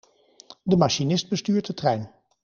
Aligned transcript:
De 0.63 0.77
machinist 0.77 1.29
bestuurt 1.29 1.65
de 1.69 1.73
trein. 1.75 2.09